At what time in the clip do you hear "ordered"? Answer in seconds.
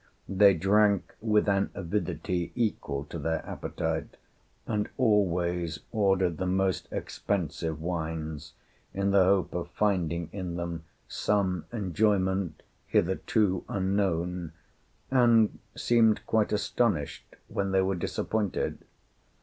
5.91-6.37